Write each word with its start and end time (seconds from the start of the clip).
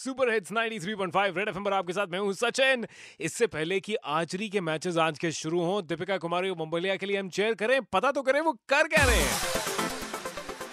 Super 0.00 0.30
hits 0.32 0.52
93.5 0.52 1.36
red 1.36 1.48
FM 1.48 1.64
पर 1.64 1.72
आपके 1.72 1.92
साथ 1.92 2.06
मैं 2.12 2.18
हूँ 2.18 2.32
सचिन। 2.34 2.86
इससे 3.20 3.46
पहले 3.48 3.78
कि 3.80 3.94
आर्चरी 4.12 4.48
के 4.48 4.60
मैचेस 4.60 4.96
आज 4.98 5.18
के 5.18 5.30
शुरू 5.38 5.60
हों 5.62 5.82
दीपिका 5.86 6.16
कुमारी 6.18 6.50
और 6.50 6.56
मुंबलिया 6.58 6.94
के 6.96 7.06
लिए 7.06 7.18
हम 7.18 7.28
चेयर 7.38 7.54
करें 7.62 7.80
पता 7.92 8.12
तो 8.12 8.22
करें 8.22 8.40
वो 8.40 8.52
कर 8.68 8.88
क्या 8.88 9.04
रहे 9.04 9.16
हैं? 9.16 9.34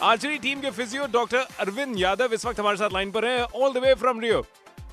आर्चरी 0.03 0.37
टीम 0.39 0.61
के 0.61 0.71
फिजियो 0.71 1.07
डॉक्टर 1.13 1.45
अरविंद 1.59 1.99
यादव 1.99 2.33
इस 2.33 2.45
वक्त 2.45 2.59
हमारे 2.59 2.77
साथ 2.77 2.93
लाइन 2.93 3.11
पर 3.11 3.25
हैं 3.25 3.41
all 3.41 3.73
the 3.73 3.83
way 3.85 3.93
from 4.01 4.19
Rio 4.21 4.43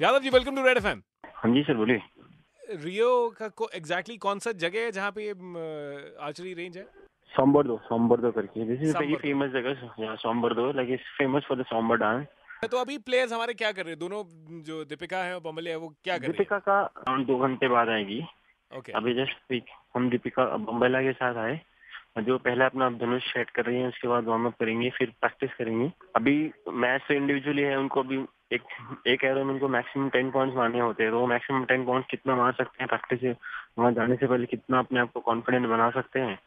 Yadav 0.02 0.18
ji 0.20 0.30
welcome 0.30 0.56
to 0.56 0.66
Red 0.66 0.76
FM 0.76 1.02
हाँ 1.36 1.54
जी 1.54 1.62
सर 1.62 1.74
बोलिए। 1.76 2.02
रियो 2.82 3.08
का 3.38 3.48
को 3.56 3.68
एग्जैक्टली 3.76 4.16
कौन 4.18 4.38
सा 4.38 4.52
जगह 4.60 4.84
है 4.84 4.92
जहाँ 4.92 5.10
पे 5.16 5.30
आर्चरी 5.30 6.54
रेंज 6.54 6.76
है? 6.76 6.84
सोमबरदो 7.32 7.76
सोमबरदो 7.84 8.30
करके। 8.32 8.64
दिस 8.66 8.88
इज़ 8.88 8.96
वेरी 8.98 9.14
फ़ेमस 9.22 9.50
जगह 9.52 9.90
यहाँ 10.00 10.16
सोमबरदो 10.18 10.70
like 10.72 10.90
it's 10.92 11.18
famous 11.18 11.46
for 11.48 11.60
the 11.60 11.64
सोमबर 11.68 11.96
dance 11.98 12.26
तो 12.70 12.78
अभी 12.78 12.98
प्लेयर्स 12.98 13.32
हमारे 13.32 13.54
क्या 13.54 13.72
कर 13.72 13.82
रहे 13.82 13.90
हैं? 13.90 13.98
दोनों 13.98 14.22
जो 14.62 14.84
दीपिका 14.84 15.18
है 15.18 15.34
और 15.34 15.40
बमलिया 15.40 15.74
है 15.74 15.80
वो 15.80 15.88
क्या 16.04 16.16
कर 16.18 16.22
रही 16.22 16.32
दीपिका 16.32 16.58
का 16.58 16.80
अराउंड 16.80 17.26
दो 17.26 17.39
घंटे 17.39 17.68
बाद 17.68 17.89
आएगी। 17.89 18.18
है 18.20 18.79
ओके 18.79 18.93
अभी 18.93 19.14
जस्ट 19.14 19.62
हम 19.94 20.11
दीपिका 20.11 20.44
बम्बैला 20.44 21.03
के 21.03 21.12
साथ 21.12 21.36
आए। 21.44 21.61
जो 22.18 22.39
पहले 22.39 22.64
अपना 22.64 22.89
धनुष 22.90 23.22
सेट 23.32 23.50
कर 23.50 23.64
रही 23.64 23.76
है 23.76 23.89
उसके 23.89 24.08
बाद 24.08 24.25
वार्म 24.25 24.46
अप 24.46 24.54
करेंगे 24.61 24.90
फिर 24.90 25.12
प्रैक्टिस 25.20 25.54
करेंगे। 25.54 25.90
अभी 26.16 26.53
मैच 26.68 27.03
तो 27.08 27.14
इंडिविजुअली 27.14 27.62
है 27.62 27.79
उनको 27.79 28.00
अभी 28.00 28.18
एक 28.53 28.62
एक 29.06 29.25
एरो 29.25 29.44
में 29.44 29.53
उनको 29.54 29.68
मैक्सिमम 29.68 30.08
टेन 30.08 30.31
पॉइंट्स 30.31 30.56
मारने 30.56 30.81
होते 30.81 31.03
हैं। 31.03 31.12
तो 31.12 31.20
वो 31.20 31.26
मैक्सिमम 31.26 31.64
टेन 31.64 31.84
पॉइंट्स 31.84 32.11
कितना 32.11 32.36
मार 32.36 32.53
सकते 32.53 32.83
हैं 32.83 32.89
प्रैक्टिस 32.89 33.36
वहाँ 33.78 33.92
जाने 33.92 34.17
से 34.17 34.27
पहले 34.27 34.47
कितना 34.47 34.78
अपने 34.78 35.00
आप 35.00 35.12
को 35.12 35.20
कॉन्फिडेंट 35.20 35.67
बना 35.67 35.91
सकते 35.91 36.20
हैं 36.20 36.39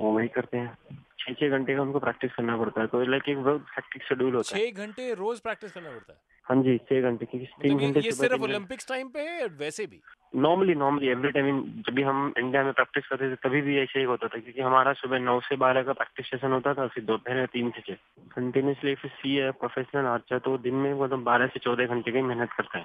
वो 0.00 0.12
वही 0.12 0.28
करते 0.28 0.56
हैं। 0.56 0.95
छः 1.26 1.34
छः 1.34 1.48
घंटे 1.48 1.74
का 1.74 1.82
उनको 1.82 1.98
प्रैक्टिस 1.98 2.32
करना 2.32 2.56
पड़ता 2.56 2.80
है 2.80 2.86
तो 2.86 3.02
लाइक 3.02 3.28
एक 3.28 3.38
बहुत 3.38 3.66
हेक्टिक 3.76 4.02
शेड्यूल 4.02 4.34
होता 4.34 4.56
है। 4.56 4.70
छह 4.70 4.86
घंटे 4.86 5.14
रोज 5.14 5.40
प्रैक्टिस 5.40 5.72
करना 5.72 5.90
पड़ता 5.90 6.12
है? 6.12 6.18
हाँ 6.46 6.62
जी 6.62 6.76
छः 6.78 7.02
घंटे 7.02 7.26
क्योंकि 7.26 7.46
तीन 7.62 7.74
मतलब 7.74 7.86
घंटे 7.86 8.00
ये 8.00 8.12
सिर्फ़ 8.12 8.42
ओलंपिक्स 8.42 8.88
टाइम 8.88 9.08
पे 9.08 9.20
है 9.20 9.46
वैसे 9.46 9.86
भी? 9.86 10.00
नॉर्मली 10.36 10.74
नॉर्मली 10.74 11.08
एवरी 11.08 11.30
टाइम 11.30 11.60
जब 11.86 11.94
भी 11.94 12.02
हम 12.02 12.32
इंडिया 12.38 12.62
में 12.62 12.72
प्रैक्टिस 12.72 13.06
करते 13.06 13.30
थे 13.30 13.34
तभी 13.34 13.60
भी 13.60 13.78
ऐसे 13.78 13.98
ही 13.98 14.04
होता 14.04 14.26
था 14.26 14.38
क्योंकि 14.38 14.60
हमारा 14.60 14.92
सुबह 14.92 15.18
नौ 15.18 15.38
से 15.40 15.56
बारह 15.56 15.82
का 15.82 15.92
प्रैक्टिस 15.92 16.26
सेशन 16.26 16.52
होता 16.52 16.74
था 16.74 16.86
फिर 16.86 17.04
दोपहर 17.04 17.36
में 17.36 17.46
तीन 17.46 17.70
से 17.70 17.80
छः 17.80 17.94
कंटिन्यूसली 18.36 18.94
फिर 18.94 19.10
सी 19.10 19.34
है 19.36 19.50
प्रोफेशनल 19.52 20.06
आर्चर 20.06 20.38
तो 20.38 20.56
दिन 20.58 20.74
में 20.74 20.92
मतलब 20.94 21.22
बारह 21.22 21.46
से 21.46 21.58
चौदह 21.58 21.86
घंटे 21.86 22.12
की 22.12 22.22
मेहनत 22.22 22.52
करता 22.52 22.78
है। 22.78 22.84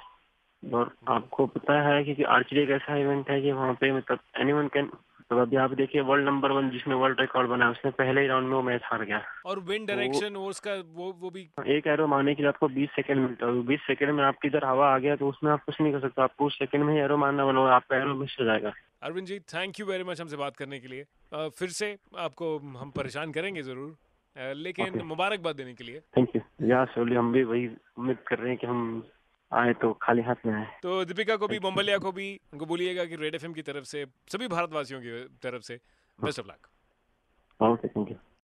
और 0.64 0.92
आपको 1.08 1.46
पता 1.48 1.82
है 1.82 2.04
कि 2.04 2.24
आर्चरी 2.24 2.62
एक 2.62 2.70
ऐसा 2.70 2.96
इवेंट 2.96 3.30
है 3.30 3.42
कि 3.42 3.52
वहाँ 3.52 3.74
पे 3.74 3.92
मतलब 3.92 4.20
एनी 4.40 4.54
वन 4.54 4.68
कैन 4.68 4.90
तो 5.32 5.38
अभी 5.38 5.56
आप 5.56 5.74
देखिए 5.74 6.02
वर्ल्ड 6.02 6.26
नंबर 6.26 6.52
वन 6.52 6.70
जिसने 6.70 6.94
वर्ल्ड 6.94 7.20
रिकॉर्ड 7.20 7.50
बना 7.50 7.70
उसने 7.70 7.92
पहले 7.92 8.22
ही 8.22 8.28
राउंड 8.28 8.48
में 8.48 8.54
वो 8.54 8.62
मैच 8.62 8.82
हार 8.84 9.04
गया। 9.06 9.22
और 9.46 9.60
विंड 9.60 9.88
डायरेक्शन 9.88 10.36
और 10.36 10.50
उसका 10.50 10.74
वो 10.94 11.18
वो 11.20 11.30
भी 11.30 11.50
एक 11.68 11.88
एरो 11.88 12.08
मारने 12.08 12.36
के 12.36 12.42
लिए 12.42 12.50
आपको 12.50 12.68
20 12.68 12.90
सेकंड 12.90 13.18
मिलता 13.18 13.46
है। 13.46 13.62
20 13.64 13.80
सेकंड 13.80 14.10
में 14.10 14.24
आपकी 14.24 14.48
इधर 14.48 14.66
हवा 14.66 14.96
आ 14.96 14.98
गया 14.98 15.16
तो 15.16 15.30
उसमें 15.30 15.52
आप 15.52 15.64
कुछ 15.64 15.82
नहीं 15.82 15.94
कर 15.94 16.00
सकते। 16.00 16.22
आपको 16.22 16.46
उस 16.46 16.60
सेकंड 16.60 16.84
में 16.84 16.94
ही 16.94 17.00
एरो 17.00 17.18
मारना 17.18 17.46
बना 17.46 17.62
आपका 17.62 17.98
एरो 17.98 18.16
मिस 18.16 18.38
हो 18.40 18.46
जाएगा। 18.46 18.72
Arvind 19.04 19.28
ji 19.28 19.40
thank 19.40 19.80
you 19.80 19.86
very 19.86 20.04
much 20.04 20.22
हमसे 20.22 20.36
बात 20.36 20.58
करने 20.58 20.80
के 20.80 20.88
लिए। 20.88 21.06
अ, 21.34 21.48
फिर 21.48 21.70
से 21.70 21.98
आपको 22.18 22.58
हम 22.58 22.92
परेशान 22.92 23.32
करेंगे 23.32 23.62
ज़रूर। 23.62 23.96
अ, 24.38 24.54
लेकिन. 24.54 25.02
मुबारकबाद 25.02 25.56
देने 25.56 25.74
के 25.74 25.84
लिए। 25.84 26.00
थैंक 26.00 26.30
यू 26.36 26.68
या 26.68 26.86
सोली 26.86 27.16
हम 27.16 27.32
भी 27.32 27.44
वही 27.44 27.68
उम्मीद 28.00 28.18
कर 28.28 28.40
रहे 28.40 28.50
हैं 28.50 28.58
कि 28.58 28.68
हम 28.68 29.04
आए 29.52 29.74
तो 29.74 29.94
खाली 30.02 30.22
हाथ 30.22 30.46
में 30.46 30.54
आए। 30.54 30.68
तो 30.84 31.04
दीपिका 31.06 31.36
को 31.36 31.48
भी 31.48 31.60
बम्बलिया 31.60 31.98
को 31.98 32.12
भी 32.12 32.28
उनको 32.54 32.66
बोलिएगा 32.66 33.06
कि 33.06 33.16
रेड 33.16 33.36
एफएम 33.36 33.54
की 33.54 33.62
तरफ़ 33.62 33.86
से 33.86 34.06
सभी 34.32 34.48
भारतवासियों 34.48 35.02
की 35.02 35.24
तरफ़ 35.44 35.64
से 35.64 35.80
best 36.20 36.40
of 36.40 36.48
luck 36.48 36.68
okay 37.60 37.88
thank 37.88 38.12
you 38.12 38.18